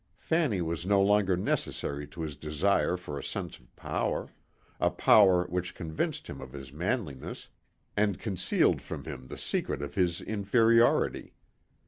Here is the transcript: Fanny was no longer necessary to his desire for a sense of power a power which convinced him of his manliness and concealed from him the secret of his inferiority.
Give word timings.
Fanny 0.17 0.63
was 0.63 0.83
no 0.83 0.99
longer 0.99 1.37
necessary 1.37 2.07
to 2.07 2.21
his 2.23 2.35
desire 2.35 2.97
for 2.97 3.19
a 3.19 3.23
sense 3.23 3.59
of 3.59 3.75
power 3.75 4.31
a 4.79 4.89
power 4.89 5.45
which 5.45 5.75
convinced 5.75 6.25
him 6.25 6.41
of 6.41 6.53
his 6.53 6.73
manliness 6.73 7.49
and 7.95 8.17
concealed 8.17 8.81
from 8.81 9.03
him 9.03 9.27
the 9.27 9.37
secret 9.37 9.83
of 9.83 9.93
his 9.93 10.19
inferiority. 10.19 11.35